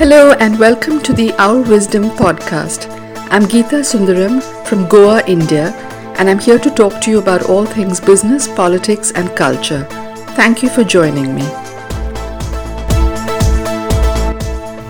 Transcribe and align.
Hello 0.00 0.32
and 0.40 0.58
welcome 0.58 0.98
to 1.02 1.12
the 1.12 1.30
Owl 1.34 1.62
Wisdom 1.62 2.04
podcast. 2.04 2.86
I'm 3.30 3.42
Geeta 3.42 3.80
Sundaram 3.88 4.40
from 4.66 4.88
Goa, 4.88 5.22
India, 5.26 5.74
and 6.16 6.30
I'm 6.30 6.38
here 6.38 6.58
to 6.58 6.70
talk 6.70 7.02
to 7.02 7.10
you 7.10 7.18
about 7.18 7.50
all 7.50 7.66
things 7.66 8.00
business, 8.00 8.48
politics, 8.48 9.12
and 9.12 9.36
culture. 9.36 9.84
Thank 10.38 10.62
you 10.62 10.70
for 10.70 10.84
joining 10.84 11.34
me. 11.34 11.42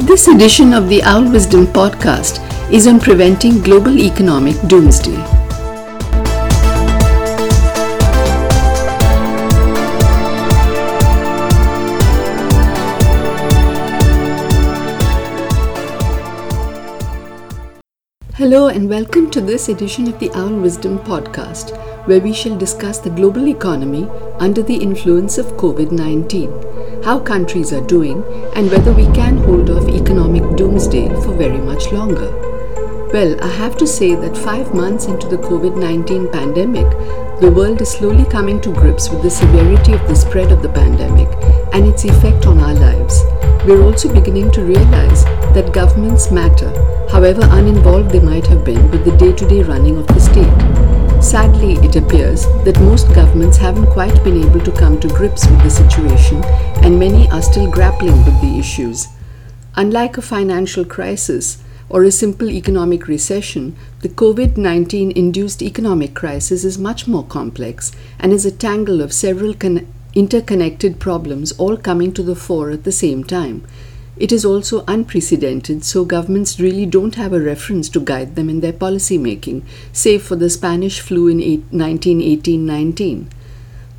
This 0.06 0.28
edition 0.28 0.72
of 0.72 0.88
the 0.88 1.02
Owl 1.02 1.28
Wisdom 1.28 1.66
podcast 1.66 2.38
is 2.70 2.86
on 2.86 3.00
preventing 3.00 3.60
global 3.62 3.98
economic 3.98 4.54
doomsday. 4.68 5.39
Hello, 18.40 18.68
and 18.68 18.88
welcome 18.88 19.30
to 19.32 19.40
this 19.42 19.68
edition 19.68 20.08
of 20.08 20.18
the 20.18 20.30
Owl 20.30 20.60
Wisdom 20.60 20.98
podcast, 21.00 21.76
where 22.06 22.22
we 22.22 22.32
shall 22.32 22.56
discuss 22.56 22.98
the 22.98 23.10
global 23.10 23.48
economy 23.48 24.08
under 24.38 24.62
the 24.62 24.76
influence 24.76 25.36
of 25.36 25.58
COVID 25.58 25.92
19, 25.92 27.02
how 27.04 27.18
countries 27.18 27.70
are 27.70 27.86
doing, 27.86 28.24
and 28.56 28.70
whether 28.70 28.94
we 28.94 29.04
can 29.12 29.36
hold 29.36 29.68
off 29.68 29.86
economic 29.90 30.56
doomsday 30.56 31.10
for 31.16 31.34
very 31.34 31.58
much 31.58 31.92
longer. 31.92 32.30
Well, 33.12 33.38
I 33.44 33.48
have 33.58 33.76
to 33.76 33.86
say 33.86 34.14
that 34.14 34.38
five 34.38 34.72
months 34.74 35.04
into 35.04 35.28
the 35.28 35.36
COVID 35.36 35.76
19 35.76 36.32
pandemic, 36.32 36.88
the 37.42 37.52
world 37.54 37.82
is 37.82 37.90
slowly 37.90 38.24
coming 38.24 38.58
to 38.62 38.72
grips 38.72 39.10
with 39.10 39.22
the 39.22 39.30
severity 39.30 39.92
of 39.92 40.08
the 40.08 40.16
spread 40.16 40.50
of 40.50 40.62
the 40.62 40.70
pandemic 40.70 41.28
and 41.74 41.86
its 41.86 42.06
effect 42.06 42.46
on 42.46 42.58
our 42.58 42.72
lives. 42.72 43.22
We're 43.66 43.82
also 43.82 44.10
beginning 44.10 44.50
to 44.52 44.64
realize 44.64 45.26
that 45.54 45.72
governments 45.72 46.30
matter 46.30 46.70
however 47.10 47.42
uninvolved 47.50 48.10
they 48.10 48.20
might 48.20 48.46
have 48.46 48.64
been 48.64 48.90
with 48.90 49.04
the 49.04 49.16
day 49.16 49.32
to 49.32 49.46
day 49.48 49.62
running 49.62 49.96
of 49.96 50.06
the 50.06 50.20
state. 50.20 51.22
Sadly, 51.22 51.72
it 51.86 51.96
appears 51.96 52.46
that 52.64 52.80
most 52.80 53.12
governments 53.14 53.56
haven't 53.56 53.88
quite 53.88 54.22
been 54.22 54.42
able 54.42 54.60
to 54.60 54.72
come 54.72 54.98
to 55.00 55.08
grips 55.08 55.46
with 55.46 55.62
the 55.62 55.70
situation, 55.70 56.42
and 56.82 56.98
many 56.98 57.28
are 57.30 57.42
still 57.42 57.70
grappling 57.70 58.24
with 58.24 58.40
the 58.40 58.58
issues. 58.58 59.08
Unlike 59.74 60.18
a 60.18 60.22
financial 60.22 60.84
crisis 60.84 61.62
or 61.88 62.04
a 62.04 62.12
simple 62.12 62.48
economic 62.48 63.08
recession, 63.08 63.76
the 64.00 64.08
COVID 64.08 64.56
19 64.56 65.10
induced 65.10 65.62
economic 65.62 66.14
crisis 66.14 66.64
is 66.64 66.78
much 66.78 67.08
more 67.08 67.24
complex 67.24 67.90
and 68.18 68.32
is 68.32 68.46
a 68.46 68.52
tangle 68.52 69.00
of 69.00 69.12
several 69.12 69.52
con- 69.52 69.86
interconnected 70.14 71.00
problems 71.00 71.52
all 71.52 71.76
coming 71.76 72.12
to 72.12 72.22
the 72.22 72.36
fore 72.36 72.70
at 72.70 72.84
the 72.84 72.92
same 72.92 73.24
time. 73.24 73.66
It 74.16 74.32
is 74.32 74.44
also 74.44 74.84
unprecedented, 74.86 75.84
so 75.84 76.04
governments 76.04 76.60
really 76.60 76.84
don't 76.84 77.14
have 77.14 77.32
a 77.32 77.40
reference 77.40 77.88
to 77.90 78.00
guide 78.00 78.34
them 78.36 78.50
in 78.50 78.60
their 78.60 78.72
policy 78.72 79.16
making, 79.16 79.64
save 79.92 80.22
for 80.22 80.36
the 80.36 80.50
Spanish 80.50 81.00
flu 81.00 81.28
in 81.28 81.38
1918 81.70 82.66
19. 82.66 83.30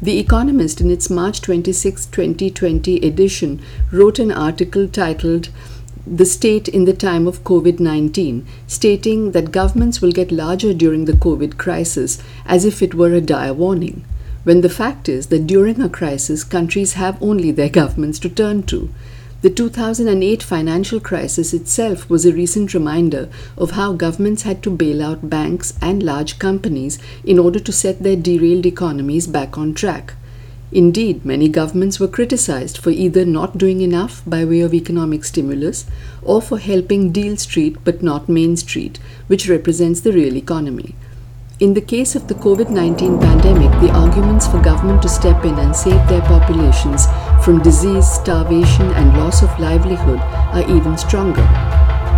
The 0.02 0.18
Economist, 0.18 0.82
in 0.82 0.90
its 0.90 1.12
March 1.12 1.42
26, 1.42 2.08
2020 2.08 2.98
edition, 3.06 3.62
wrote 3.92 4.18
an 4.18 4.32
article 4.32 4.88
titled 4.88 5.50
The 6.08 6.26
State 6.26 6.68
in 6.68 6.86
the 6.86 6.94
Time 6.94 7.28
of 7.28 7.44
COVID 7.44 7.80
19, 7.80 8.46
stating 8.66 9.32
that 9.32 9.52
governments 9.52 10.02
will 10.02 10.12
get 10.12 10.32
larger 10.32 10.74
during 10.74 11.06
the 11.06 11.14
COVID 11.14 11.58
crisis 11.58 12.18
as 12.48 12.66
if 12.66 12.82
it 12.82 12.96
were 12.96 13.14
a 13.14 13.22
dire 13.22 13.54
warning, 13.54 14.04
when 14.44 14.62
the 14.62 14.70
fact 14.70 15.08
is 15.08 15.28
that 15.28 15.46
during 15.46 15.80
a 15.80 15.88
crisis, 15.88 16.44
countries 16.44 16.94
have 16.94 17.22
only 17.22 17.52
their 17.52 17.70
governments 17.70 18.18
to 18.20 18.30
turn 18.30 18.64
to. 18.64 18.90
The 19.42 19.50
2008 19.50 20.44
financial 20.44 21.00
crisis 21.00 21.52
itself 21.52 22.08
was 22.08 22.28
a 22.28 22.32
recent 22.32 22.76
reminder 22.76 23.28
of 23.58 23.72
how 23.72 23.94
governments 23.94 24.44
had 24.44 24.62
to 24.62 24.70
bail 24.70 25.02
out 25.02 25.32
banks 25.32 25.74
and 25.82 26.04
large 26.04 26.38
companies 26.38 27.00
in 27.24 27.40
order 27.40 27.60
to 27.60 27.72
set 27.72 28.04
their 28.04 28.16
derailed 28.16 28.68
economies 28.68 29.26
back 29.26 29.58
on 29.58 29.74
track. 29.74 30.14
Indeed, 30.72 31.26
many 31.26 31.50
governments 31.50 32.00
were 32.00 32.08
criticized 32.08 32.78
for 32.78 32.92
either 32.92 33.26
not 33.26 33.58
doing 33.58 33.82
enough 33.82 34.22
by 34.28 34.46
way 34.46 34.60
of 34.60 34.76
economic 34.76 35.24
stimulus 35.26 35.88
or 36.22 36.40
for 36.40 36.60
helping 36.60 37.12
Deal 37.12 37.36
Street 37.36 37.78
but 37.84 38.04
not 38.04 38.30
Main 38.30 38.56
Street, 38.58 39.00
which 39.26 39.50
represents 39.50 40.02
the 40.02 40.14
real 40.14 40.38
economy. 40.38 40.94
In 41.62 41.76
the 41.76 41.82
case 41.82 42.16
of 42.16 42.28
the 42.28 42.34
COVID 42.34 42.72
19 42.72 43.20
pandemic, 43.20 43.70
the 43.82 43.92
arguments 43.92 44.48
for 44.48 44.60
government 44.64 45.00
to 45.04 45.08
step 45.08 45.46
in 45.46 45.60
and 45.60 45.76
save 45.76 46.10
their 46.10 46.22
populations 46.22 47.06
from 47.46 47.62
disease, 47.62 48.08
starvation, 48.12 48.88
and 48.94 49.16
loss 49.16 49.44
of 49.44 49.60
livelihood 49.60 50.18
are 50.58 50.68
even 50.76 50.98
stronger. 50.98 51.44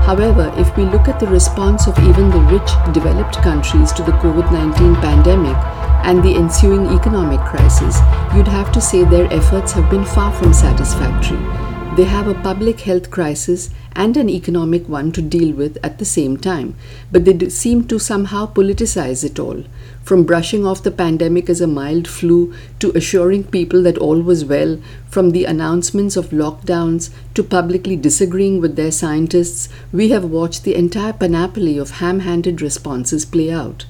However, 0.07 0.53
if 0.55 0.73
we 0.77 0.85
look 0.85 1.09
at 1.09 1.19
the 1.19 1.27
response 1.27 1.87
of 1.87 1.99
even 2.07 2.29
the 2.29 2.39
rich, 2.55 2.71
developed 2.93 3.35
countries 3.41 3.91
to 3.91 4.03
the 4.03 4.15
COVID 4.23 4.49
19 4.49 4.95
pandemic 5.03 5.57
and 6.05 6.23
the 6.23 6.35
ensuing 6.35 6.87
economic 6.97 7.41
crisis, 7.41 7.97
you'd 8.33 8.47
have 8.47 8.71
to 8.71 8.79
say 8.79 9.03
their 9.03 9.27
efforts 9.33 9.73
have 9.73 9.89
been 9.89 10.05
far 10.05 10.31
from 10.31 10.53
satisfactory. 10.53 11.72
They 11.95 12.05
have 12.05 12.27
a 12.27 12.33
public 12.33 12.79
health 12.79 13.11
crisis 13.11 13.69
and 13.95 14.17
an 14.17 14.27
economic 14.27 14.89
one 14.89 15.11
to 15.11 15.21
deal 15.21 15.53
with 15.53 15.77
at 15.83 15.99
the 15.99 16.05
same 16.05 16.37
time, 16.37 16.73
but 17.11 17.23
they 17.23 17.49
seem 17.49 17.87
to 17.87 17.99
somehow 17.99 18.51
politicize 18.51 19.23
it 19.23 19.37
all. 19.37 19.63
From 20.01 20.23
brushing 20.23 20.65
off 20.65 20.81
the 20.81 20.89
pandemic 20.89 21.51
as 21.51 21.61
a 21.61 21.67
mild 21.67 22.07
flu 22.07 22.51
to 22.79 22.91
assuring 22.97 23.43
people 23.43 23.83
that 23.83 23.99
all 23.99 24.19
was 24.19 24.43
well, 24.43 24.79
from 25.07 25.29
the 25.29 25.45
announcements 25.45 26.17
of 26.17 26.31
lockdowns 26.31 27.11
to 27.35 27.43
publicly 27.43 27.95
disagreeing 27.95 28.59
with 28.59 28.75
their 28.75 28.91
scientists, 28.91 29.69
we 29.91 30.09
have 30.09 30.25
watched 30.25 30.63
the 30.63 30.73
entire 30.73 31.13
panoply 31.13 31.77
of 31.77 31.99
ham 32.01 32.21
handed 32.21 32.59
responses 32.59 33.23
play 33.23 33.51
out. 33.51 33.85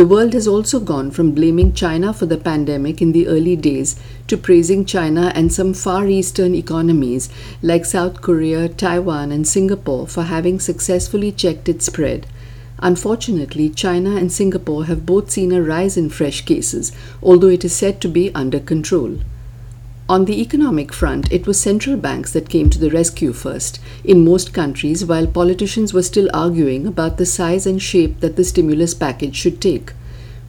The 0.00 0.06
world 0.06 0.32
has 0.32 0.48
also 0.48 0.80
gone 0.80 1.10
from 1.10 1.32
blaming 1.32 1.74
China 1.74 2.14
for 2.14 2.24
the 2.24 2.38
pandemic 2.38 3.02
in 3.02 3.12
the 3.12 3.28
early 3.28 3.54
days 3.54 3.96
to 4.28 4.38
praising 4.38 4.86
China 4.86 5.30
and 5.34 5.52
some 5.52 5.74
Far 5.74 6.08
Eastern 6.08 6.54
economies 6.54 7.28
like 7.60 7.84
South 7.84 8.22
Korea, 8.22 8.70
Taiwan, 8.70 9.30
and 9.30 9.46
Singapore 9.46 10.06
for 10.08 10.22
having 10.22 10.58
successfully 10.58 11.30
checked 11.30 11.68
its 11.68 11.84
spread. 11.84 12.26
Unfortunately, 12.78 13.68
China 13.68 14.16
and 14.16 14.32
Singapore 14.32 14.86
have 14.86 15.04
both 15.04 15.30
seen 15.30 15.52
a 15.52 15.60
rise 15.60 15.98
in 15.98 16.08
fresh 16.08 16.46
cases, 16.46 16.92
although 17.22 17.48
it 17.48 17.62
is 17.62 17.76
said 17.76 18.00
to 18.00 18.08
be 18.08 18.34
under 18.34 18.58
control. 18.58 19.18
On 20.10 20.24
the 20.24 20.40
economic 20.40 20.92
front, 20.92 21.30
it 21.30 21.46
was 21.46 21.60
central 21.60 21.96
banks 21.96 22.32
that 22.32 22.48
came 22.48 22.68
to 22.70 22.80
the 22.80 22.90
rescue 22.90 23.32
first 23.32 23.78
in 24.02 24.24
most 24.24 24.52
countries, 24.52 25.04
while 25.04 25.28
politicians 25.28 25.94
were 25.94 26.02
still 26.02 26.28
arguing 26.34 26.84
about 26.84 27.16
the 27.16 27.24
size 27.24 27.64
and 27.64 27.80
shape 27.80 28.18
that 28.18 28.34
the 28.34 28.42
stimulus 28.42 28.92
package 28.92 29.36
should 29.36 29.60
take. 29.60 29.92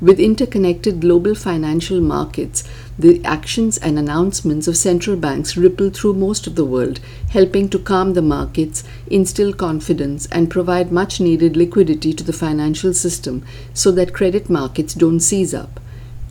With 0.01 0.19
interconnected 0.19 0.99
global 0.99 1.35
financial 1.35 2.01
markets, 2.01 2.63
the 2.97 3.23
actions 3.23 3.77
and 3.77 3.99
announcements 3.99 4.67
of 4.67 4.77
central 4.77 5.15
banks 5.15 5.55
ripple 5.55 5.91
through 5.91 6.13
most 6.13 6.47
of 6.47 6.55
the 6.55 6.65
world, 6.65 6.99
helping 7.29 7.69
to 7.69 7.77
calm 7.77 8.15
the 8.15 8.23
markets, 8.23 8.83
instill 9.11 9.53
confidence, 9.53 10.25
and 10.31 10.49
provide 10.49 10.91
much 10.91 11.21
needed 11.21 11.55
liquidity 11.55 12.13
to 12.13 12.23
the 12.23 12.33
financial 12.33 12.95
system 12.95 13.45
so 13.75 13.91
that 13.91 14.11
credit 14.11 14.49
markets 14.49 14.95
don't 14.95 15.19
seize 15.19 15.53
up. 15.53 15.80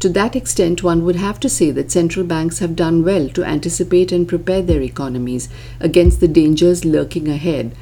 To 0.00 0.08
that 0.08 0.34
extent, 0.34 0.82
one 0.82 1.04
would 1.04 1.16
have 1.16 1.38
to 1.40 1.50
say 1.50 1.70
that 1.72 1.92
central 1.92 2.24
banks 2.24 2.60
have 2.60 2.74
done 2.74 3.04
well 3.04 3.28
to 3.28 3.44
anticipate 3.44 4.12
and 4.12 4.26
prepare 4.26 4.62
their 4.62 4.80
economies 4.80 5.50
against 5.78 6.20
the 6.20 6.28
dangers 6.28 6.86
lurking 6.86 7.28
ahead. 7.28 7.76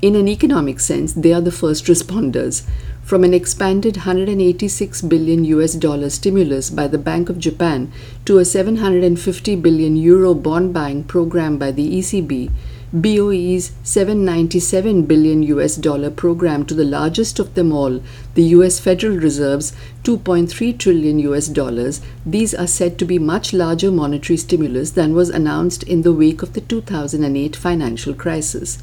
In 0.00 0.16
an 0.16 0.28
economic 0.28 0.80
sense, 0.80 1.12
they 1.12 1.30
are 1.30 1.42
the 1.42 1.52
first 1.52 1.84
responders. 1.84 2.66
From 3.02 3.22
an 3.22 3.34
expanded 3.34 3.98
186 3.98 5.02
billion 5.02 5.44
US 5.44 5.74
dollar 5.74 6.08
stimulus 6.08 6.70
by 6.70 6.88
the 6.88 6.96
Bank 6.96 7.28
of 7.28 7.38
Japan 7.38 7.92
to 8.24 8.38
a 8.38 8.46
750 8.46 9.54
billion 9.56 9.94
euro 9.94 10.32
bond 10.32 10.72
buying 10.72 11.04
program 11.04 11.58
by 11.58 11.70
the 11.70 11.98
ECB, 11.98 12.50
BOE's 12.94 13.72
797 13.84 15.04
billion 15.04 15.42
US 15.44 15.76
dollar 15.76 16.10
program 16.10 16.66
to 16.66 16.74
the 16.74 16.84
largest 16.84 17.38
of 17.38 17.54
them 17.54 17.72
all, 17.72 18.02
the 18.34 18.42
US 18.56 18.80
Federal 18.80 19.16
Reserve's 19.16 19.72
2.3 20.04 20.76
trillion 20.76 21.18
US 21.20 21.48
dollars, 21.48 22.02
these 22.26 22.52
are 22.54 22.66
said 22.66 22.98
to 22.98 23.06
be 23.06 23.18
much 23.18 23.54
larger 23.54 23.90
monetary 23.90 24.36
stimulus 24.36 24.90
than 24.90 25.14
was 25.14 25.30
announced 25.30 25.82
in 25.84 26.02
the 26.02 26.12
wake 26.12 26.42
of 26.42 26.52
the 26.52 26.60
2008 26.60 27.56
financial 27.56 28.12
crisis. 28.12 28.82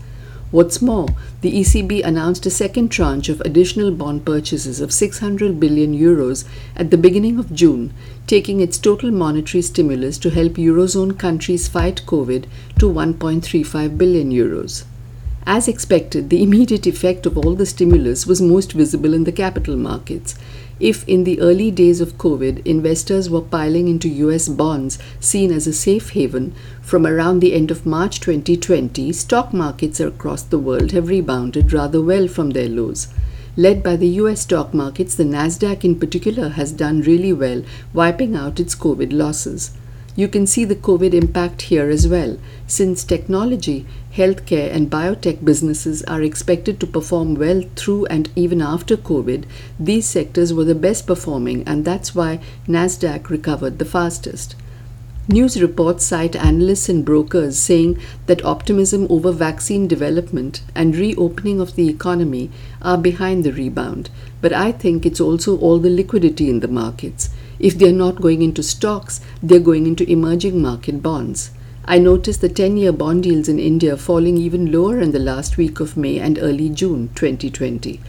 What's 0.51 0.81
more, 0.81 1.09
the 1.41 1.53
ECB 1.59 2.03
announced 2.03 2.43
a 2.47 2.49
second 2.49 2.89
tranche 2.89 3.29
of 3.29 3.39
additional 3.41 3.91
bond 3.91 4.25
purchases 4.25 4.81
of 4.81 4.91
600 4.91 5.59
billion 5.59 5.93
euros 5.93 6.43
at 6.75 6.89
the 6.89 6.97
beginning 6.97 7.37
of 7.37 7.53
June, 7.53 7.93
taking 8.25 8.59
its 8.59 8.79
total 8.79 9.11
monetary 9.11 9.61
stimulus 9.61 10.17
to 10.17 10.31
help 10.31 10.53
Eurozone 10.53 11.19
countries 11.19 11.67
fight 11.67 12.01
COVID 12.07 12.45
to 12.79 12.89
1.35 12.89 13.95
billion 13.95 14.31
euros. 14.31 14.85
As 15.45 15.67
expected, 15.67 16.31
the 16.31 16.41
immediate 16.41 16.87
effect 16.87 17.27
of 17.27 17.37
all 17.37 17.53
the 17.53 17.65
stimulus 17.67 18.25
was 18.25 18.41
most 18.41 18.71
visible 18.71 19.13
in 19.13 19.25
the 19.25 19.31
capital 19.31 19.75
markets. 19.75 20.33
If 20.79 21.05
in 21.09 21.25
the 21.25 21.41
early 21.41 21.71
days 21.71 21.99
of 21.99 22.17
COVID, 22.17 22.65
investors 22.65 23.29
were 23.29 23.41
piling 23.41 23.89
into 23.89 24.07
US 24.07 24.47
bonds 24.47 24.97
seen 25.19 25.51
as 25.51 25.67
a 25.67 25.73
safe 25.73 26.11
haven, 26.11 26.53
from 26.81 27.05
around 27.05 27.41
the 27.41 27.53
end 27.53 27.69
of 27.69 27.85
March 27.85 28.21
2020, 28.21 29.11
stock 29.11 29.53
markets 29.53 29.99
across 29.99 30.41
the 30.41 30.57
world 30.57 30.91
have 30.93 31.09
rebounded 31.09 31.73
rather 31.73 32.01
well 32.01 32.29
from 32.29 32.51
their 32.51 32.69
lows. 32.69 33.09
Led 33.57 33.83
by 33.83 33.97
the 33.97 34.07
US 34.23 34.41
stock 34.41 34.73
markets, 34.73 35.15
the 35.15 35.25
Nasdaq 35.25 35.83
in 35.83 35.99
particular 35.99 36.47
has 36.49 36.71
done 36.71 37.01
really 37.01 37.33
well, 37.33 37.61
wiping 37.93 38.33
out 38.33 38.57
its 38.57 38.73
COVID 38.73 39.11
losses. 39.11 39.71
You 40.15 40.29
can 40.29 40.47
see 40.47 40.63
the 40.63 40.75
COVID 40.75 41.13
impact 41.13 41.63
here 41.63 41.89
as 41.89 42.07
well, 42.07 42.37
since 42.67 43.03
technology, 43.03 43.85
healthcare, 44.19 44.69
and 44.71 44.92
biotech 44.92 45.44
businesses 45.44 46.04
are 46.04 46.21
expected 46.21 46.80
to 46.80 46.94
perform 46.95 47.36
well 47.36 47.63
through 47.75 48.06
and 48.07 48.30
even 48.36 48.62
after 48.62 48.95
COVID. 48.95 49.45
These 49.80 50.06
sectors 50.06 50.54
were 50.54 50.66
the 50.66 50.75
best 50.75 51.07
performing, 51.07 51.63
and 51.66 51.86
that's 51.86 52.13
why 52.13 52.39
NASDAQ 52.68 53.30
recovered 53.30 53.80
the 53.80 53.86
fastest. 53.86 54.56
News 55.31 55.62
reports 55.62 56.06
cite 56.06 56.36
analysts 56.36 56.89
and 56.89 57.06
brokers 57.06 57.57
saying 57.57 58.00
that 58.25 58.44
optimism 58.44 59.06
over 59.12 59.31
vaccine 59.31 59.88
development 59.88 60.63
and 60.74 60.95
reopening 60.95 61.62
of 61.62 61.75
the 61.75 61.88
economy 61.88 62.50
are 62.81 62.98
behind 62.98 63.44
the 63.44 63.54
rebound. 63.54 64.10
But 64.42 64.54
I 64.54 64.71
think 64.71 65.06
it's 65.06 65.21
also 65.21 65.56
all 65.60 65.77
the 65.77 65.92
liquidity 65.92 66.50
in 66.50 66.62
the 66.62 66.68
markets. 66.68 67.30
If 67.60 67.77
they're 67.77 68.01
not 68.06 68.21
going 68.21 68.42
into 68.42 68.63
stocks, 68.63 69.21
they're 69.44 69.60
going 69.60 69.86
into 69.86 70.10
emerging 70.10 70.62
market 70.63 71.04
bonds. 71.04 71.51
I 71.91 71.97
noticed 71.97 72.41
the 72.41 72.50
10 72.50 72.77
year 72.77 72.91
bond 72.91 73.25
yields 73.25 73.50
in 73.50 73.57
India 73.57 73.97
falling 73.97 74.38
even 74.38 74.71
lower 74.71 75.00
in 75.00 75.12
the 75.12 75.18
last 75.18 75.57
week 75.57 75.80
of 75.80 75.97
May 75.97 76.19
and 76.19 76.38
early 76.38 76.69
June 76.69 77.09
2020. 77.15 78.00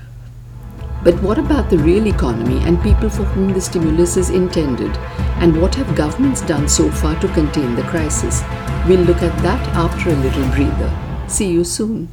But 1.02 1.22
what 1.22 1.38
about 1.38 1.70
the 1.70 1.78
real 1.78 2.06
economy 2.06 2.58
and 2.64 2.82
people 2.82 3.08
for 3.08 3.24
whom 3.24 3.54
the 3.54 3.60
stimulus 3.62 4.18
is 4.18 4.28
intended? 4.28 4.94
And 5.40 5.58
what 5.58 5.74
have 5.76 5.96
governments 5.96 6.42
done 6.42 6.68
so 6.68 6.90
far 6.90 7.18
to 7.20 7.28
contain 7.28 7.74
the 7.74 7.84
crisis? 7.84 8.42
We'll 8.86 9.00
look 9.00 9.22
at 9.22 9.34
that 9.42 9.66
after 9.68 10.10
a 10.10 10.16
little 10.16 10.46
breather. 10.50 11.24
See 11.26 11.50
you 11.50 11.64
soon. 11.64 12.10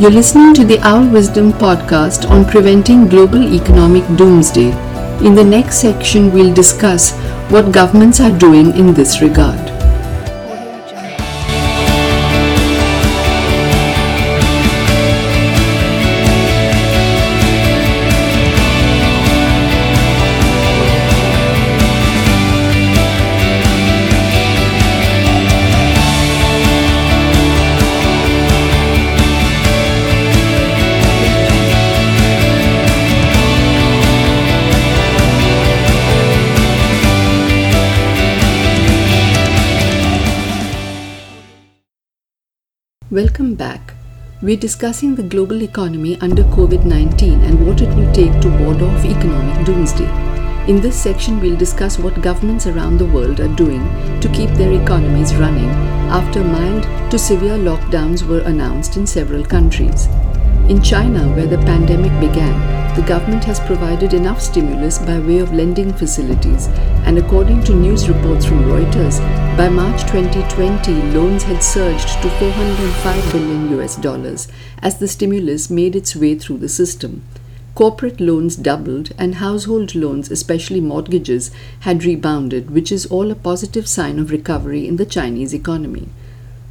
You're 0.00 0.10
listening 0.10 0.52
to 0.54 0.64
the 0.64 0.80
Owl 0.82 1.08
Wisdom 1.10 1.52
podcast 1.52 2.28
on 2.28 2.44
preventing 2.44 3.06
global 3.06 3.54
economic 3.54 4.04
doomsday. 4.16 4.93
In 5.22 5.34
the 5.34 5.44
next 5.44 5.80
section, 5.80 6.32
we'll 6.32 6.52
discuss 6.52 7.12
what 7.50 7.72
governments 7.72 8.20
are 8.20 8.36
doing 8.36 8.76
in 8.76 8.92
this 8.92 9.22
regard. 9.22 9.63
Welcome 43.14 43.54
back. 43.54 43.94
We're 44.42 44.56
discussing 44.56 45.14
the 45.14 45.22
global 45.22 45.62
economy 45.62 46.18
under 46.20 46.42
COVID 46.54 46.84
19 46.84 47.42
and 47.42 47.64
what 47.64 47.80
it 47.80 47.94
will 47.94 48.12
take 48.12 48.40
to 48.40 48.48
ward 48.58 48.82
off 48.82 49.04
economic 49.04 49.64
doomsday. 49.64 50.10
In 50.68 50.80
this 50.80 51.00
section, 51.00 51.40
we'll 51.40 51.56
discuss 51.56 51.96
what 51.96 52.20
governments 52.22 52.66
around 52.66 52.98
the 52.98 53.06
world 53.06 53.38
are 53.38 53.54
doing 53.54 53.84
to 54.20 54.28
keep 54.34 54.50
their 54.58 54.72
economies 54.82 55.32
running 55.36 55.70
after 56.18 56.42
mild 56.42 56.82
to 57.12 57.16
severe 57.16 57.56
lockdowns 57.56 58.26
were 58.26 58.40
announced 58.40 58.96
in 58.96 59.06
several 59.06 59.44
countries. 59.44 60.08
In 60.66 60.80
China, 60.80 61.28
where 61.36 61.46
the 61.46 61.58
pandemic 61.58 62.18
began, 62.18 62.96
the 62.96 63.06
government 63.06 63.44
has 63.44 63.60
provided 63.60 64.14
enough 64.14 64.40
stimulus 64.40 64.96
by 64.96 65.18
way 65.18 65.40
of 65.40 65.52
lending 65.52 65.92
facilities, 65.92 66.68
and 67.04 67.18
according 67.18 67.62
to 67.64 67.74
news 67.74 68.08
reports 68.08 68.46
from 68.46 68.62
Reuters, 68.64 69.18
by 69.58 69.68
March 69.68 70.00
2020, 70.04 70.92
loans 71.12 71.42
had 71.42 71.62
surged 71.62 72.08
to 72.22 72.30
405 72.30 73.32
billion 73.32 73.78
US 73.78 73.96
dollars 73.96 74.48
as 74.80 74.96
the 74.98 75.06
stimulus 75.06 75.68
made 75.68 75.94
its 75.94 76.16
way 76.16 76.34
through 76.34 76.56
the 76.56 76.68
system. 76.70 77.22
Corporate 77.74 78.18
loans 78.18 78.56
doubled, 78.56 79.12
and 79.18 79.34
household 79.34 79.94
loans, 79.94 80.30
especially 80.30 80.80
mortgages, 80.80 81.50
had 81.80 82.04
rebounded, 82.04 82.70
which 82.70 82.90
is 82.90 83.04
all 83.04 83.30
a 83.30 83.34
positive 83.34 83.86
sign 83.86 84.18
of 84.18 84.30
recovery 84.30 84.88
in 84.88 84.96
the 84.96 85.04
Chinese 85.04 85.52
economy. 85.52 86.08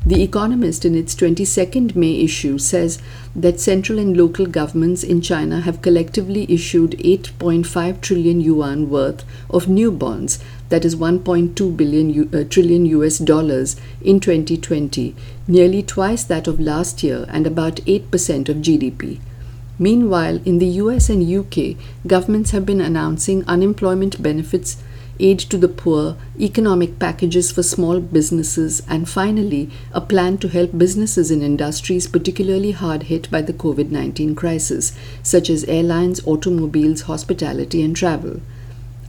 The 0.06 0.22
Economist, 0.22 0.84
in 0.84 0.96
its 0.96 1.16
22nd 1.16 1.96
May 1.96 2.20
issue, 2.20 2.58
says 2.58 3.02
that 3.34 3.62
central 3.62 3.98
and 3.98 4.18
local 4.18 4.46
governments 4.46 5.02
in 5.02 5.22
China 5.22 5.62
have 5.62 5.82
collectively 5.82 6.46
issued 6.50 6.92
8.5 7.00 8.02
trillion 8.02 8.42
yuan 8.42 8.90
worth 8.90 9.24
of 9.50 9.70
new 9.70 9.94
bonds, 9.94 10.40
that 10.68 10.84
is 10.84 10.98
1.2 10.98 11.78
billion 11.78 12.36
uh, 12.36 12.44
trillion 12.50 12.86
US 12.88 13.18
dollars 13.18 13.78
in 14.02 14.20
2020, 14.20 15.16
nearly 15.48 15.82
twice 15.82 16.26
that 16.26 16.48
of 16.48 16.60
last 16.60 17.02
year 17.02 17.26
and 17.30 17.48
about 17.48 17.78
8% 17.86 18.50
of 18.50 18.58
GDP. 18.58 19.22
Meanwhile, 19.80 20.42
in 20.44 20.60
the 20.60 20.82
US 20.84 21.10
and 21.10 21.24
UK, 21.24 21.78
governments 22.06 22.52
have 22.52 22.66
been 22.66 22.82
announcing 22.82 23.46
unemployment 23.48 24.22
benefits 24.22 24.76
aid 25.20 25.40
to 25.40 25.58
the 25.58 25.68
poor, 25.68 26.18
economic 26.40 26.98
packages 27.00 27.52
for 27.52 27.64
small 27.64 28.00
businesses, 28.00 28.82
and 28.88 29.08
finally, 29.08 29.70
a 29.92 30.02
plan 30.02 30.38
to 30.40 30.48
help 30.48 30.78
businesses 30.78 31.30
in 31.30 31.42
industries 31.42 32.08
particularly 32.08 32.72
hard 32.72 33.04
hit 33.04 33.30
by 33.30 33.42
the 33.42 33.54
COVID 33.54 33.92
19 33.92 34.36
crisis, 34.36 34.94
such 35.22 35.50
as 35.50 35.64
airlines, 35.66 36.26
automobiles, 36.26 37.02
hospitality, 37.02 37.84
and 37.84 37.96
travel. 37.96 38.42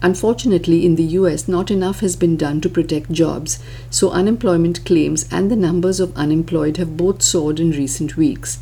Unfortunately, 0.03 0.85
in 0.85 0.97
the 0.97 1.17
US, 1.19 1.49
not 1.49 1.71
enough 1.71 2.01
has 2.01 2.15
been 2.15 2.37
done 2.37 2.61
to 2.61 2.69
protect 2.69 3.11
jobs, 3.11 3.59
so 3.89 4.11
unemployment 4.11 4.85
claims 4.85 5.27
and 5.31 5.51
the 5.51 5.57
numbers 5.57 5.99
of 5.99 6.15
unemployed 6.15 6.77
have 6.77 6.99
both 6.99 7.23
soared 7.23 7.59
in 7.59 7.71
recent 7.71 8.15
weeks. 8.15 8.59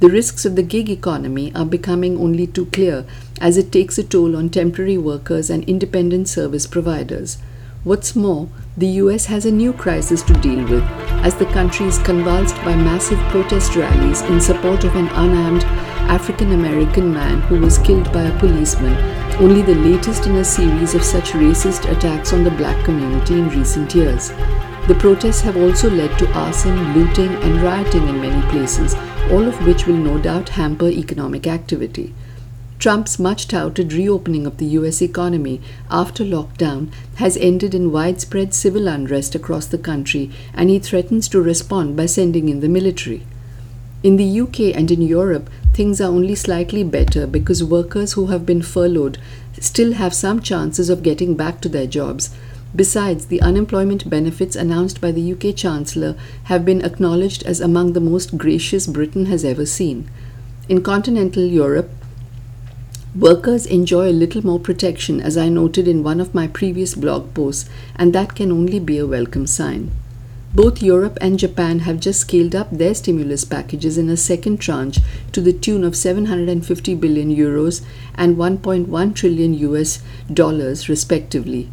The 0.00 0.08
risks 0.08 0.46
of 0.46 0.56
the 0.56 0.62
gig 0.62 0.88
economy 0.88 1.52
are 1.54 1.66
becoming 1.66 2.18
only 2.18 2.46
too 2.46 2.64
clear 2.64 3.04
as 3.38 3.58
it 3.58 3.70
takes 3.70 3.98
a 3.98 4.02
toll 4.02 4.34
on 4.34 4.48
temporary 4.48 4.96
workers 4.96 5.50
and 5.50 5.62
independent 5.64 6.26
service 6.26 6.66
providers. 6.66 7.36
What's 7.84 8.16
more, 8.16 8.48
the 8.78 8.96
US 9.04 9.26
has 9.26 9.44
a 9.44 9.50
new 9.50 9.74
crisis 9.74 10.22
to 10.22 10.32
deal 10.32 10.64
with 10.64 10.84
as 11.20 11.34
the 11.34 11.44
country 11.44 11.84
is 11.84 11.98
convulsed 11.98 12.56
by 12.64 12.76
massive 12.76 13.18
protest 13.28 13.76
rallies 13.76 14.22
in 14.22 14.40
support 14.40 14.84
of 14.84 14.96
an 14.96 15.08
unarmed 15.08 15.64
African 16.08 16.52
American 16.52 17.12
man 17.12 17.42
who 17.42 17.60
was 17.60 17.76
killed 17.76 18.10
by 18.10 18.22
a 18.22 18.38
policeman, 18.38 18.96
only 19.38 19.60
the 19.60 19.74
latest 19.74 20.26
in 20.26 20.36
a 20.36 20.44
series 20.44 20.94
of 20.94 21.04
such 21.04 21.32
racist 21.32 21.90
attacks 21.94 22.32
on 22.32 22.42
the 22.42 22.50
black 22.52 22.82
community 22.86 23.34
in 23.34 23.50
recent 23.50 23.94
years. 23.94 24.30
The 24.90 24.96
protests 24.96 25.42
have 25.42 25.56
also 25.56 25.88
led 25.88 26.18
to 26.18 26.28
arson, 26.32 26.94
looting, 26.94 27.28
and 27.44 27.62
rioting 27.62 28.08
in 28.08 28.20
many 28.20 28.44
places, 28.50 28.96
all 29.30 29.46
of 29.46 29.64
which 29.64 29.86
will 29.86 29.94
no 29.96 30.18
doubt 30.18 30.48
hamper 30.48 30.88
economic 30.88 31.46
activity. 31.46 32.12
Trump's 32.80 33.16
much 33.16 33.46
touted 33.46 33.92
reopening 33.92 34.48
of 34.48 34.56
the 34.56 34.66
US 34.80 35.00
economy 35.00 35.60
after 35.92 36.24
lockdown 36.24 36.90
has 37.18 37.36
ended 37.36 37.72
in 37.72 37.92
widespread 37.92 38.52
civil 38.52 38.88
unrest 38.88 39.36
across 39.36 39.66
the 39.66 39.78
country, 39.78 40.28
and 40.54 40.70
he 40.70 40.80
threatens 40.80 41.28
to 41.28 41.40
respond 41.40 41.96
by 41.96 42.06
sending 42.06 42.48
in 42.48 42.58
the 42.58 42.68
military. 42.68 43.24
In 44.02 44.16
the 44.16 44.40
UK 44.40 44.74
and 44.76 44.90
in 44.90 45.02
Europe, 45.02 45.48
things 45.72 46.00
are 46.00 46.10
only 46.10 46.34
slightly 46.34 46.82
better 46.82 47.28
because 47.28 47.62
workers 47.62 48.14
who 48.14 48.26
have 48.26 48.44
been 48.44 48.60
furloughed 48.60 49.18
still 49.60 49.92
have 49.92 50.12
some 50.12 50.40
chances 50.40 50.90
of 50.90 51.04
getting 51.04 51.36
back 51.36 51.60
to 51.60 51.68
their 51.68 51.86
jobs, 51.86 52.30
Besides, 52.74 53.26
the 53.26 53.42
unemployment 53.42 54.08
benefits 54.08 54.54
announced 54.54 55.00
by 55.00 55.10
the 55.10 55.32
UK 55.32 55.56
Chancellor 55.56 56.14
have 56.44 56.64
been 56.64 56.84
acknowledged 56.84 57.42
as 57.42 57.60
among 57.60 57.94
the 57.94 58.00
most 58.00 58.38
gracious 58.38 58.86
Britain 58.86 59.26
has 59.26 59.44
ever 59.44 59.66
seen. 59.66 60.08
In 60.68 60.80
continental 60.82 61.42
Europe, 61.42 61.90
workers 63.12 63.66
enjoy 63.66 64.08
a 64.08 64.12
little 64.12 64.46
more 64.46 64.60
protection, 64.60 65.20
as 65.20 65.36
I 65.36 65.48
noted 65.48 65.88
in 65.88 66.04
one 66.04 66.20
of 66.20 66.32
my 66.32 66.46
previous 66.46 66.94
blog 66.94 67.34
posts, 67.34 67.68
and 67.96 68.12
that 68.12 68.36
can 68.36 68.52
only 68.52 68.78
be 68.78 68.98
a 68.98 69.06
welcome 69.06 69.48
sign. 69.48 69.90
Both 70.54 70.80
Europe 70.80 71.18
and 71.20 71.40
Japan 71.40 71.80
have 71.80 71.98
just 71.98 72.20
scaled 72.20 72.54
up 72.54 72.70
their 72.70 72.94
stimulus 72.94 73.44
packages 73.44 73.98
in 73.98 74.08
a 74.08 74.16
second 74.16 74.58
tranche 74.60 75.00
to 75.32 75.40
the 75.40 75.52
tune 75.52 75.82
of 75.82 75.96
750 75.96 76.94
billion 76.94 77.34
euros 77.34 77.82
and 78.14 78.36
1.1 78.36 79.14
trillion 79.14 79.54
US 79.54 80.02
dollars 80.32 80.88
respectively. 80.88 81.68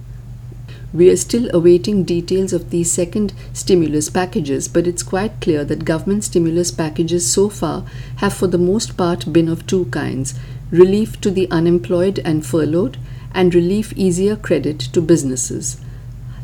We 0.94 1.10
are 1.10 1.18
still 1.18 1.50
awaiting 1.54 2.06
details 2.06 2.54
of 2.54 2.70
these 2.70 2.90
second 2.90 3.34
stimulus 3.52 4.10
packages, 4.10 4.70
but 4.70 4.88
it's 4.88 5.04
quite 5.04 5.42
clear 5.42 5.66
that 5.66 5.84
government 5.84 6.24
stimulus 6.24 6.72
packages 6.72 7.30
so 7.30 7.50
far 7.50 7.84
have 8.18 8.34
for 8.34 8.48
the 8.48 8.58
most 8.58 8.96
part 8.96 9.34
been 9.34 9.50
of 9.50 9.68
two 9.68 9.86
kinds 9.86 10.34
relief 10.72 11.20
to 11.22 11.32
the 11.32 11.50
unemployed 11.52 12.20
and 12.26 12.46
furloughed, 12.46 12.98
and 13.34 13.54
relief 13.54 13.94
easier 13.98 14.36
credit 14.36 14.80
to 14.80 15.02
businesses. 15.02 15.78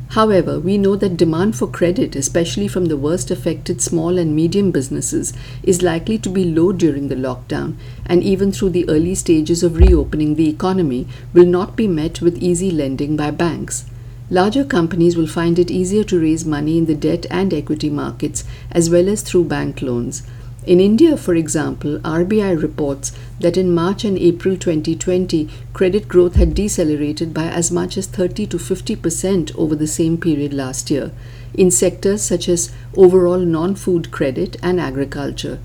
However, 0.09 0.59
we 0.59 0.77
know 0.77 0.95
that 0.97 1.17
demand 1.17 1.55
for 1.55 1.67
credit, 1.67 2.15
especially 2.15 2.67
from 2.67 2.85
the 2.85 2.97
worst 2.97 3.31
affected 3.31 3.81
small 3.81 4.17
and 4.17 4.35
medium 4.35 4.71
businesses, 4.71 5.33
is 5.63 5.81
likely 5.81 6.17
to 6.19 6.29
be 6.29 6.45
low 6.45 6.71
during 6.71 7.07
the 7.07 7.15
lockdown, 7.15 7.75
and 8.05 8.21
even 8.21 8.51
through 8.51 8.69
the 8.71 8.87
early 8.89 9.15
stages 9.15 9.63
of 9.63 9.77
reopening 9.77 10.35
the 10.35 10.49
economy, 10.49 11.07
will 11.33 11.45
not 11.47 11.75
be 11.75 11.87
met 11.87 12.21
with 12.21 12.43
easy 12.43 12.69
lending 12.69 13.17
by 13.17 13.31
banks. 13.31 13.85
Larger 14.33 14.63
companies 14.63 15.15
will 15.15 15.27
find 15.27 15.59
it 15.59 15.69
easier 15.69 16.03
to 16.05 16.19
raise 16.19 16.43
money 16.43 16.79
in 16.79 16.87
the 16.87 16.95
debt 16.95 17.27
and 17.29 17.53
equity 17.53 17.91
markets 17.91 18.43
as 18.71 18.89
well 18.89 19.07
as 19.07 19.21
through 19.21 19.43
bank 19.43 19.83
loans. 19.83 20.23
In 20.65 20.79
India, 20.79 21.17
for 21.17 21.35
example, 21.35 21.99
RBI 21.99 22.59
reports 22.59 23.11
that 23.41 23.57
in 23.57 23.75
March 23.75 24.03
and 24.03 24.17
April 24.17 24.57
2020, 24.57 25.47
credit 25.73 26.07
growth 26.07 26.33
had 26.33 26.55
decelerated 26.55 27.31
by 27.31 27.43
as 27.43 27.69
much 27.71 27.95
as 27.95 28.07
30 28.07 28.47
to 28.47 28.57
50 28.57 28.95
percent 28.95 29.55
over 29.55 29.75
the 29.75 29.85
same 29.85 30.17
period 30.17 30.51
last 30.51 30.89
year 30.89 31.11
in 31.53 31.69
sectors 31.69 32.23
such 32.23 32.49
as 32.49 32.71
overall 32.97 33.37
non 33.37 33.75
food 33.75 34.09
credit 34.09 34.57
and 34.63 34.81
agriculture. 34.81 35.59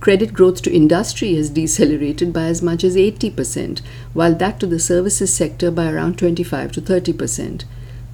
Credit 0.00 0.34
growth 0.34 0.60
to 0.60 0.70
industry 0.70 1.36
has 1.36 1.48
decelerated 1.48 2.34
by 2.34 2.44
as 2.44 2.60
much 2.60 2.84
as 2.84 2.98
80 2.98 3.30
percent, 3.30 3.80
while 4.12 4.34
that 4.34 4.60
to 4.60 4.66
the 4.66 4.78
services 4.78 5.32
sector 5.32 5.70
by 5.70 5.90
around 5.90 6.18
25 6.18 6.70
to 6.72 6.82
30 6.82 7.14
percent. 7.14 7.64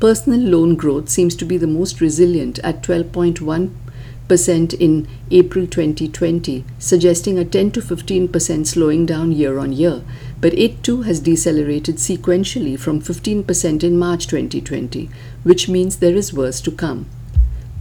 Personal 0.00 0.40
loan 0.40 0.76
growth 0.76 1.10
seems 1.10 1.36
to 1.36 1.44
be 1.44 1.58
the 1.58 1.66
most 1.66 2.00
resilient 2.00 2.58
at 2.60 2.82
12.1 2.82 3.70
percent 4.28 4.72
in 4.72 5.06
April 5.30 5.66
2020, 5.66 6.64
suggesting 6.78 7.38
a 7.38 7.44
10 7.44 7.72
to 7.72 7.80
15% 7.80 8.66
slowing 8.66 9.04
down 9.04 9.32
year 9.32 9.58
on 9.58 9.72
year, 9.72 10.02
but 10.40 10.54
it 10.54 10.82
too 10.82 11.02
has 11.02 11.20
decelerated 11.20 11.96
sequentially 11.96 12.78
from 12.78 13.02
15% 13.02 13.82
in 13.82 13.98
March 13.98 14.26
2020, 14.26 15.10
which 15.42 15.68
means 15.68 15.96
there 15.96 16.14
is 16.14 16.32
worse 16.32 16.62
to 16.62 16.70
come. 16.70 17.06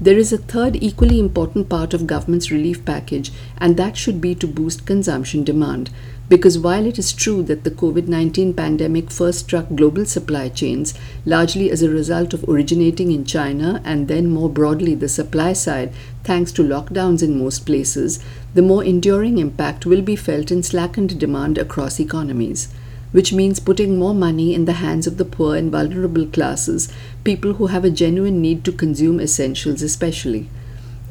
There 0.01 0.17
is 0.17 0.31
a 0.31 0.37
third 0.37 0.77
equally 0.81 1.19
important 1.19 1.67
part 1.67 1.93
of 1.93 2.07
government's 2.07 2.51
relief 2.51 2.85
package, 2.85 3.33
and 3.57 3.75
that 3.75 3.97
should 3.97 4.21
be 4.21 4.33
to 4.35 4.47
boost 4.47 4.85
consumption 4.85 5.43
demand. 5.43 5.89
Because 6.29 6.57
while 6.57 6.85
it 6.85 6.97
is 6.97 7.11
true 7.11 7.43
that 7.43 7.65
the 7.65 7.71
COVID 7.71 8.07
19 8.07 8.53
pandemic 8.53 9.11
first 9.11 9.39
struck 9.39 9.67
global 9.75 10.05
supply 10.05 10.47
chains, 10.47 10.93
largely 11.25 11.69
as 11.69 11.81
a 11.81 11.89
result 11.89 12.33
of 12.33 12.47
originating 12.47 13.11
in 13.11 13.25
China 13.25 13.81
and 13.83 14.07
then 14.07 14.29
more 14.29 14.49
broadly 14.49 14.95
the 14.95 15.09
supply 15.09 15.51
side, 15.51 15.91
thanks 16.23 16.53
to 16.53 16.63
lockdowns 16.63 17.21
in 17.21 17.37
most 17.37 17.65
places, 17.65 18.23
the 18.53 18.61
more 18.61 18.85
enduring 18.85 19.37
impact 19.37 19.85
will 19.85 20.01
be 20.01 20.15
felt 20.15 20.49
in 20.49 20.63
slackened 20.63 21.19
demand 21.19 21.57
across 21.57 21.99
economies 21.99 22.69
which 23.11 23.33
means 23.33 23.59
putting 23.59 23.97
more 23.97 24.13
money 24.13 24.53
in 24.53 24.65
the 24.65 24.73
hands 24.73 25.07
of 25.07 25.17
the 25.17 25.25
poor 25.25 25.55
and 25.55 25.71
vulnerable 25.71 26.25
classes, 26.25 26.91
people 27.23 27.53
who 27.53 27.67
have 27.67 27.83
a 27.83 27.89
genuine 27.89 28.41
need 28.41 28.63
to 28.63 28.71
consume 28.71 29.19
essentials, 29.19 29.81
especially. 29.81 30.49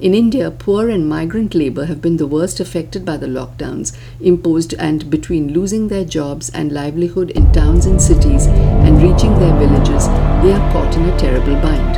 In 0.00 0.14
India, 0.14 0.52
poor 0.52 0.88
and 0.88 1.08
migrant 1.08 1.56
labor 1.56 1.86
have 1.86 2.00
been 2.00 2.18
the 2.18 2.26
worst 2.26 2.60
affected 2.60 3.04
by 3.04 3.16
the 3.16 3.26
lockdowns 3.26 3.96
imposed, 4.20 4.72
and 4.74 5.10
between 5.10 5.52
losing 5.52 5.88
their 5.88 6.04
jobs 6.04 6.50
and 6.50 6.70
livelihood 6.70 7.30
in 7.30 7.50
towns 7.52 7.84
and 7.84 8.00
cities 8.00 8.46
and 8.46 9.02
reaching 9.02 9.36
their 9.40 9.58
villages, 9.58 10.06
they 10.44 10.52
are 10.52 10.72
caught 10.72 10.96
in 10.96 11.08
a 11.08 11.18
terrible 11.18 11.56
bind. 11.60 11.96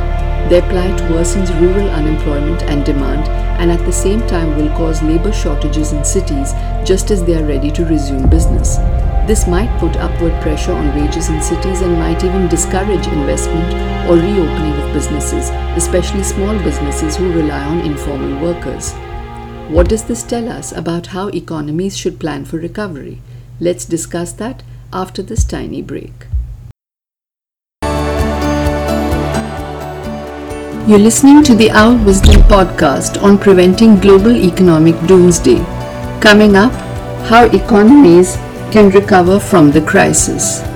Their 0.49 0.63
plight 0.63 0.99
worsens 1.11 1.53
rural 1.61 1.89
unemployment 1.91 2.63
and 2.63 2.83
demand, 2.83 3.27
and 3.61 3.71
at 3.71 3.85
the 3.85 3.93
same 3.93 4.25
time 4.25 4.57
will 4.57 4.75
cause 4.75 5.03
labor 5.03 5.31
shortages 5.31 5.93
in 5.93 6.03
cities 6.03 6.53
just 6.83 7.11
as 7.11 7.23
they 7.23 7.35
are 7.35 7.45
ready 7.45 7.69
to 7.69 7.85
resume 7.85 8.27
business. 8.27 8.79
This 9.31 9.47
might 9.47 9.79
put 9.79 9.95
upward 9.95 10.33
pressure 10.41 10.73
on 10.73 10.93
wages 10.93 11.29
in 11.29 11.41
cities 11.41 11.79
and 11.79 11.97
might 11.97 12.21
even 12.21 12.49
discourage 12.49 13.07
investment 13.07 13.73
or 14.09 14.15
reopening 14.15 14.73
of 14.73 14.93
businesses, 14.93 15.51
especially 15.77 16.21
small 16.21 16.59
businesses 16.59 17.15
who 17.15 17.31
rely 17.31 17.63
on 17.63 17.79
informal 17.79 18.41
workers. 18.41 18.91
What 19.69 19.87
does 19.87 20.03
this 20.03 20.21
tell 20.21 20.49
us 20.49 20.73
about 20.73 21.07
how 21.15 21.29
economies 21.29 21.95
should 21.95 22.19
plan 22.19 22.43
for 22.43 22.57
recovery? 22.57 23.21
Let's 23.61 23.85
discuss 23.85 24.33
that 24.33 24.63
after 24.91 25.23
this 25.23 25.45
tiny 25.45 25.81
break. 25.81 26.27
You're 30.89 31.05
listening 31.07 31.41
to 31.43 31.55
the 31.55 31.71
Owl 31.71 31.95
Wisdom 32.03 32.41
podcast 32.49 33.23
on 33.23 33.37
preventing 33.37 33.95
global 33.95 34.35
economic 34.35 34.99
doomsday. 35.07 35.63
Coming 36.19 36.57
up, 36.57 36.73
how 37.29 37.45
economies 37.45 38.35
can 38.71 38.89
recover 38.89 39.37
from 39.37 39.69
the 39.69 39.81
crisis. 39.81 40.70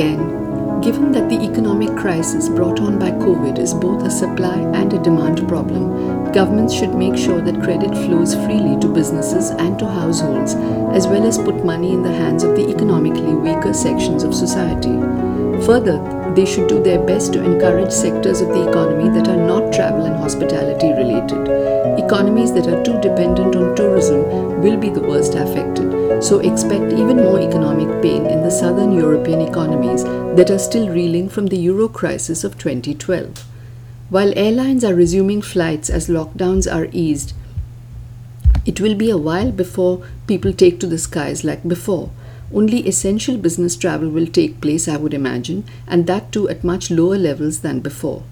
Again. 0.00 0.80
Given 0.80 1.12
that 1.12 1.28
the 1.28 1.42
economic 1.44 1.94
crisis 1.94 2.48
brought 2.48 2.80
on 2.80 2.98
by 2.98 3.10
COVID 3.10 3.58
is 3.58 3.74
both 3.74 4.02
a 4.02 4.10
supply 4.10 4.56
and 4.56 4.90
a 4.94 5.02
demand 5.02 5.46
problem, 5.46 6.32
governments 6.32 6.72
should 6.72 6.94
make 6.94 7.18
sure 7.18 7.42
that 7.42 7.62
credit 7.62 7.90
flows 7.90 8.34
freely 8.34 8.80
to 8.80 8.88
businesses 8.88 9.50
and 9.50 9.78
to 9.78 9.86
households, 9.86 10.54
as 10.96 11.06
well 11.06 11.26
as 11.26 11.36
put 11.36 11.66
money 11.66 11.92
in 11.92 12.02
the 12.02 12.12
hands 12.22 12.44
of 12.44 12.56
the 12.56 12.66
economically 12.70 13.34
weaker 13.34 13.74
sections 13.74 14.22
of 14.22 14.34
society. 14.34 14.96
Further, 15.66 15.98
they 16.34 16.46
should 16.46 16.68
do 16.68 16.82
their 16.82 17.04
best 17.04 17.34
to 17.34 17.44
encourage 17.44 17.92
sectors 17.92 18.40
of 18.40 18.48
the 18.48 18.70
economy 18.70 19.10
that 19.10 19.28
are 19.28 19.46
not 19.52 19.70
travel 19.70 20.06
and 20.06 20.16
hospitality 20.16 20.88
related. 20.94 21.46
Economies 22.02 22.54
that 22.54 22.68
are 22.68 22.82
too 22.82 22.98
dependent 23.02 23.54
on 23.54 23.76
tourism 23.76 24.62
will 24.62 24.78
be 24.78 24.88
the 24.88 25.06
worst 25.12 25.34
affected 25.34 25.99
so 26.20 26.38
expect 26.40 26.92
even 26.92 27.16
more 27.16 27.40
economic 27.40 28.02
pain 28.02 28.26
in 28.26 28.42
the 28.42 28.50
southern 28.50 28.92
European 28.92 29.40
economies 29.40 30.04
that 30.36 30.50
are 30.50 30.58
still 30.58 30.88
reeling 30.88 31.28
from 31.28 31.46
the 31.46 31.56
euro 31.56 31.88
crisis 31.88 32.44
of 32.44 32.58
2012. 32.58 33.44
While 34.10 34.36
airlines 34.36 34.84
are 34.84 34.94
resuming 34.94 35.40
flights 35.40 35.88
as 35.88 36.08
lockdowns 36.08 36.70
are 36.70 36.88
eased, 36.92 37.32
it 38.66 38.80
will 38.80 38.94
be 38.94 39.08
a 39.08 39.16
while 39.16 39.50
before 39.50 40.02
people 40.26 40.52
take 40.52 40.78
to 40.80 40.86
the 40.86 40.98
skies 40.98 41.42
like 41.42 41.66
before. 41.66 42.10
Only 42.52 42.86
essential 42.86 43.38
business 43.38 43.74
travel 43.74 44.10
will 44.10 44.26
take 44.26 44.60
place, 44.60 44.88
I 44.88 44.98
would 44.98 45.14
imagine, 45.14 45.64
and 45.86 46.06
that 46.06 46.32
too 46.32 46.48
at 46.50 46.64
much 46.64 46.90
lower 46.90 47.16
levels 47.16 47.60
than 47.60 47.80
before. 47.80 48.24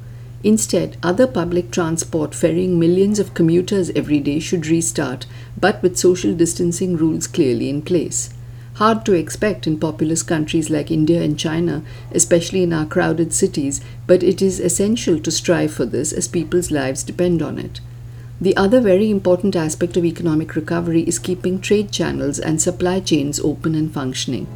Instead, 0.45 0.97
other 1.03 1.27
public 1.27 1.71
transport 1.71 2.35
ferrying 2.35 2.79
millions 2.79 3.19
of 3.19 3.35
commuters 3.35 3.91
every 3.91 4.21
day 4.21 4.39
should 4.39 4.67
restart, 4.67 5.27
but 5.61 5.83
with 5.83 5.99
social 5.99 6.33
distancing 6.33 6.97
rules 6.97 7.27
clearly 7.27 7.69
in 7.69 7.83
place. 7.83 8.31
Hard 8.75 9.05
to 9.05 9.13
expect 9.13 9.67
in 9.67 9.81
populous 9.81 10.23
countries 10.23 10.71
like 10.71 10.93
India 10.93 11.21
and 11.21 11.37
China, 11.37 11.83
especially 12.13 12.63
in 12.63 12.73
our 12.73 12.87
crowded 12.87 13.33
cities, 13.33 13.81
but 14.07 14.23
it 14.23 14.41
is 14.41 14.61
essential 14.61 15.19
to 15.19 15.33
strive 15.33 15.73
for 15.73 15.85
this 15.85 16.13
as 16.13 16.29
people's 16.29 16.71
lives 16.71 17.03
depend 17.03 17.43
on 17.43 17.59
it. 17.59 17.81
The 18.41 18.57
other 18.57 18.81
very 18.81 19.11
important 19.11 19.57
aspect 19.57 19.97
of 19.97 20.05
economic 20.05 20.55
recovery 20.55 21.03
is 21.03 21.19
keeping 21.19 21.61
trade 21.61 21.91
channels 21.91 22.39
and 22.39 22.63
supply 22.63 23.01
chains 23.01 23.41
open 23.41 23.75
and 23.75 23.93
functioning. 23.93 24.47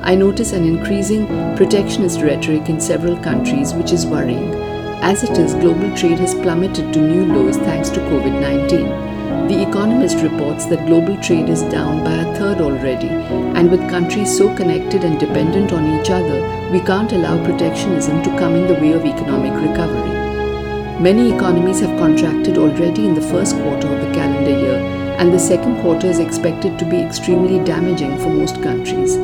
I 0.00 0.14
notice 0.14 0.52
an 0.52 0.64
increasing 0.64 1.26
protectionist 1.56 2.20
rhetoric 2.20 2.68
in 2.68 2.80
several 2.80 3.16
countries, 3.16 3.74
which 3.74 3.90
is 3.92 4.06
worrying. 4.06 4.81
As 5.02 5.24
it 5.24 5.36
is, 5.36 5.54
global 5.54 5.92
trade 5.96 6.20
has 6.20 6.32
plummeted 6.32 6.92
to 6.92 7.00
new 7.00 7.26
lows 7.26 7.56
thanks 7.56 7.88
to 7.90 7.98
COVID 7.98 8.40
19. 8.40 9.48
The 9.48 9.68
Economist 9.68 10.22
reports 10.22 10.66
that 10.66 10.86
global 10.86 11.16
trade 11.16 11.48
is 11.48 11.62
down 11.62 12.04
by 12.04 12.12
a 12.12 12.36
third 12.36 12.60
already, 12.60 13.08
and 13.08 13.68
with 13.68 13.90
countries 13.90 14.38
so 14.38 14.54
connected 14.54 15.02
and 15.02 15.18
dependent 15.18 15.72
on 15.72 16.00
each 16.00 16.08
other, 16.08 16.38
we 16.70 16.78
can't 16.78 17.10
allow 17.10 17.44
protectionism 17.44 18.22
to 18.22 18.38
come 18.38 18.54
in 18.54 18.68
the 18.68 18.74
way 18.74 18.92
of 18.92 19.04
economic 19.04 19.52
recovery. 19.54 21.02
Many 21.02 21.34
economies 21.34 21.80
have 21.80 21.98
contracted 21.98 22.56
already 22.56 23.04
in 23.04 23.14
the 23.14 23.28
first 23.32 23.56
quarter 23.56 23.88
of 23.88 24.06
the 24.06 24.14
calendar 24.14 24.56
year, 24.56 24.78
and 25.18 25.32
the 25.32 25.46
second 25.50 25.82
quarter 25.82 26.06
is 26.06 26.20
expected 26.20 26.78
to 26.78 26.84
be 26.84 27.02
extremely 27.02 27.58
damaging 27.64 28.16
for 28.18 28.28
most 28.28 28.62
countries. 28.62 29.16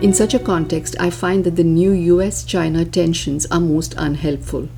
In 0.00 0.14
such 0.14 0.32
a 0.32 0.38
context, 0.38 0.96
I 0.98 1.10
find 1.10 1.44
that 1.44 1.56
the 1.56 1.64
new 1.64 1.92
US 2.16 2.44
China 2.44 2.86
tensions 2.86 3.44
are 3.50 3.60
most 3.60 3.94
unhelpful. 3.98 4.68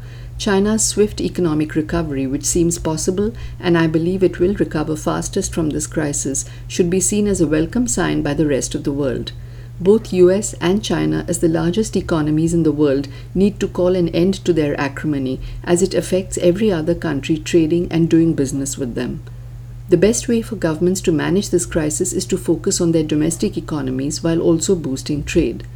China's 0.41 0.83
swift 0.83 1.21
economic 1.21 1.75
recovery, 1.75 2.27
which 2.27 2.47
seems 2.47 2.79
possible, 2.79 3.31
and 3.59 3.77
I 3.77 3.87
believe 3.87 4.23
it 4.23 4.41
will 4.41 4.55
recover 4.55 4.97
fastest 4.97 5.53
from 5.53 5.69
this 5.69 5.87
crisis, 5.87 6.47
should 6.67 6.89
be 6.89 6.99
seen 6.99 7.29
as 7.29 7.43
a 7.43 7.47
welcome 7.47 7.87
sign 7.87 8.23
by 8.23 8.33
the 8.33 8.47
rest 8.47 8.75
of 8.75 8.85
the 8.85 8.93
world. 8.93 9.33
Both 9.79 10.15
US 10.15 10.55
and 10.55 10.83
China, 10.83 11.27
as 11.29 11.41
the 11.41 11.49
largest 11.49 11.95
economies 11.95 12.55
in 12.55 12.63
the 12.63 12.73
world, 12.73 13.07
need 13.35 13.61
to 13.61 13.69
call 13.69 13.95
an 13.95 14.09
end 14.09 14.43
to 14.47 14.55
their 14.55 14.81
acrimony 14.81 15.41
as 15.63 15.83
it 15.83 15.93
affects 15.93 16.39
every 16.39 16.73
other 16.73 16.95
country 16.95 17.37
trading 17.37 17.87
and 17.93 18.09
doing 18.09 18.33
business 18.33 18.79
with 18.79 18.95
them. 18.95 19.23
The 19.91 19.99
best 19.99 20.27
way 20.27 20.41
for 20.41 20.57
governments 20.57 21.03
to 21.03 21.13
manage 21.13 21.51
this 21.51 21.67
crisis 21.67 22.15
is 22.15 22.25
to 22.25 22.39
focus 22.39 22.81
on 22.81 22.93
their 22.93 23.05
domestic 23.05 23.59
economies 23.59 24.25
while 24.25 24.41
also 24.41 24.75
boosting 24.75 25.23
trade. 25.23 25.67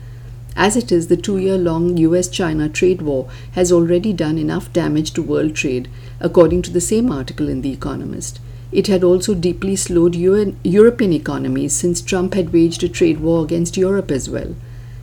As 0.57 0.77
it 0.77 0.93
is, 0.93 1.09
the 1.09 1.17
two 1.17 1.39
year 1.39 1.59
long 1.59 1.97
US 1.97 2.29
China 2.29 2.69
trade 2.69 3.03
war 3.03 3.27
has 3.53 3.73
already 3.73 4.13
done 4.13 4.39
enough 4.39 4.73
damage 4.73 5.11
to 5.13 5.23
world 5.23 5.55
trade, 5.55 5.89
according 6.21 6.63
to 6.63 6.71
the 6.71 6.81
same 6.81 7.11
article 7.11 7.49
in 7.49 7.63
The 7.63 7.73
Economist. 7.73 8.39
It 8.71 8.87
had 8.87 9.03
also 9.03 9.35
deeply 9.35 9.77
slowed 9.77 10.15
European 10.15 11.13
economies 11.13 11.73
since 11.73 12.01
Trump 12.01 12.35
had 12.35 12.53
waged 12.53 12.83
a 12.85 12.89
trade 12.89 13.21
war 13.21 13.45
against 13.45 13.77
Europe 13.77 14.11
as 14.11 14.31
well. 14.31 14.55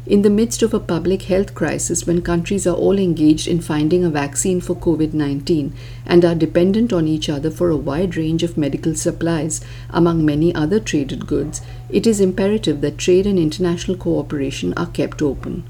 In 0.07 0.23
the 0.23 0.31
midst 0.31 0.63
of 0.63 0.73
a 0.73 0.79
public 0.79 1.23
health 1.23 1.53
crisis, 1.53 2.07
when 2.07 2.23
countries 2.23 2.65
are 2.65 2.75
all 2.75 2.97
engaged 2.97 3.47
in 3.47 3.61
finding 3.61 4.03
a 4.03 4.09
vaccine 4.09 4.59
for 4.59 4.75
COVID 4.75 5.13
19 5.13 5.73
and 6.07 6.25
are 6.25 6.33
dependent 6.33 6.91
on 6.91 7.07
each 7.07 7.29
other 7.29 7.51
for 7.51 7.69
a 7.69 7.77
wide 7.77 8.17
range 8.17 8.41
of 8.41 8.57
medical 8.57 8.95
supplies, 8.95 9.61
among 9.91 10.25
many 10.25 10.55
other 10.55 10.79
traded 10.79 11.27
goods, 11.27 11.61
it 11.91 12.07
is 12.07 12.19
imperative 12.19 12.81
that 12.81 12.97
trade 12.97 13.27
and 13.27 13.37
international 13.37 13.95
cooperation 13.95 14.73
are 14.73 14.87
kept 14.87 15.21
open. 15.21 15.63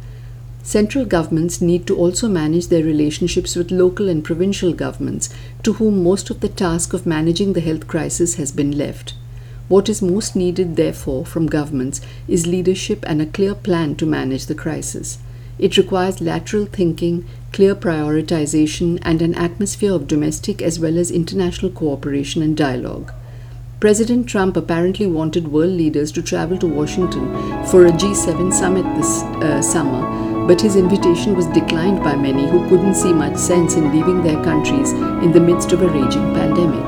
Central 0.64 1.04
governments 1.04 1.60
need 1.60 1.86
to 1.86 1.98
also 1.98 2.30
manage 2.30 2.68
their 2.68 2.86
relationships 2.86 3.58
with 3.58 3.70
local 3.70 4.08
and 4.08 4.24
provincial 4.24 4.72
governments, 4.72 5.28
to 5.62 5.74
whom 5.74 6.04
most 6.04 6.30
of 6.30 6.40
the 6.40 6.48
task 6.48 6.94
of 6.94 7.06
managing 7.06 7.52
the 7.52 7.60
health 7.60 7.86
crisis 7.86 8.36
has 8.36 8.54
been 8.54 8.78
left. 8.78 9.14
What 9.72 9.88
is 9.88 10.02
most 10.02 10.36
needed, 10.36 10.76
therefore, 10.76 11.26
from 11.26 11.48
governments 11.48 12.02
is 12.28 12.46
leadership 12.46 13.06
and 13.08 13.22
a 13.22 13.26
clear 13.26 13.56
plan 13.56 13.96
to 13.96 14.06
manage 14.06 14.48
the 14.48 14.54
crisis. 14.54 15.18
It 15.58 15.78
requires 15.78 16.20
lateral 16.20 16.66
thinking, 16.66 17.26
clear 17.54 17.74
prioritization, 17.74 19.00
and 19.02 19.22
an 19.22 19.34
atmosphere 19.34 19.94
of 19.94 20.10
domestic 20.10 20.62
as 20.62 20.78
well 20.78 20.98
as 20.98 21.10
international 21.10 21.72
cooperation 21.72 22.42
and 22.42 22.58
dialogue. 22.58 23.14
President 23.80 24.28
Trump 24.28 24.58
apparently 24.58 25.08
wanted 25.08 25.54
world 25.54 25.72
leaders 25.72 26.12
to 26.12 26.22
travel 26.22 26.58
to 26.58 26.68
Washington 26.68 27.30
for 27.68 27.86
a 27.86 27.94
G7 27.94 28.52
summit 28.52 28.84
this 28.98 29.22
uh, 29.40 29.62
summer, 29.62 30.48
but 30.48 30.60
his 30.60 30.76
invitation 30.76 31.34
was 31.34 31.48
declined 31.48 32.04
by 32.04 32.18
many 32.18 32.46
who 32.46 32.68
couldn't 32.68 32.96
see 32.96 33.14
much 33.14 33.38
sense 33.38 33.76
in 33.76 33.94
leaving 33.94 34.22
their 34.22 34.44
countries 34.44 34.92
in 35.24 35.32
the 35.32 35.40
midst 35.40 35.72
of 35.72 35.82
a 35.82 35.88
raging 35.88 36.34
pandemic. 36.34 36.84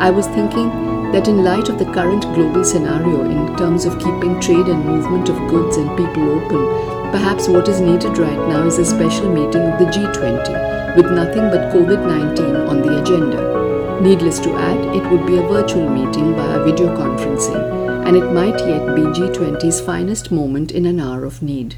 I 0.00 0.10
was 0.10 0.26
thinking 0.28 0.83
that 1.14 1.28
in 1.28 1.44
light 1.44 1.68
of 1.68 1.78
the 1.78 1.92
current 1.92 2.22
global 2.34 2.64
scenario 2.64 3.22
in 3.22 3.56
terms 3.56 3.84
of 3.84 4.00
keeping 4.00 4.40
trade 4.40 4.66
and 4.66 4.84
movement 4.84 5.28
of 5.28 5.48
goods 5.48 5.76
and 5.76 5.96
people 5.96 6.28
open, 6.28 7.12
perhaps 7.12 7.46
what 7.46 7.68
is 7.68 7.80
needed 7.80 8.18
right 8.18 8.48
now 8.48 8.66
is 8.66 8.78
a 8.78 8.84
special 8.84 9.32
meeting 9.32 9.62
of 9.62 9.78
the 9.78 9.84
G20 9.94 10.96
with 10.96 11.12
nothing 11.12 11.50
but 11.52 11.72
COVID 11.72 12.04
19 12.04 12.56
on 12.66 12.82
the 12.82 13.00
agenda. 13.00 14.00
Needless 14.00 14.40
to 14.40 14.56
add, 14.56 14.96
it 14.96 15.08
would 15.08 15.24
be 15.24 15.36
a 15.38 15.42
virtual 15.42 15.88
meeting 15.88 16.34
via 16.34 16.64
video 16.64 16.88
conferencing, 16.96 17.62
and 18.08 18.16
it 18.16 18.32
might 18.32 18.58
yet 18.66 18.96
be 18.96 19.02
G20's 19.02 19.80
finest 19.80 20.32
moment 20.32 20.72
in 20.72 20.84
an 20.84 20.98
hour 20.98 21.24
of 21.24 21.42
need. 21.42 21.76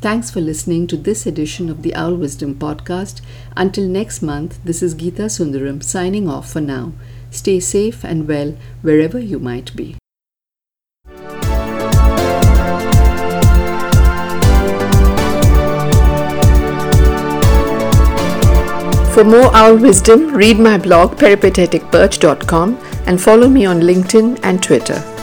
Thanks 0.00 0.30
for 0.30 0.40
listening 0.40 0.86
to 0.86 0.96
this 0.96 1.26
edition 1.26 1.68
of 1.68 1.82
the 1.82 1.92
Owl 1.96 2.14
Wisdom 2.14 2.54
podcast. 2.54 3.20
Until 3.56 3.88
next 3.88 4.22
month, 4.22 4.60
this 4.64 4.80
is 4.80 4.94
Geeta 4.94 5.26
Sundaram 5.26 5.82
signing 5.82 6.28
off 6.28 6.52
for 6.52 6.60
now. 6.60 6.92
Stay 7.30 7.60
safe 7.60 8.04
and 8.04 8.26
well 8.28 8.56
wherever 8.82 9.18
you 9.18 9.38
might 9.38 9.74
be. 9.76 9.96
For 19.14 19.24
more 19.24 19.54
owl 19.54 19.76
wisdom, 19.76 20.32
read 20.34 20.58
my 20.58 20.78
blog 20.78 21.16
peripateticperch.com 21.16 22.78
and 23.06 23.20
follow 23.20 23.48
me 23.48 23.66
on 23.66 23.80
LinkedIn 23.80 24.40
and 24.42 24.62
Twitter. 24.62 25.19